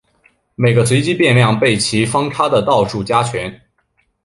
[0.55, 3.61] 每个随机变量被其方差的倒数加权。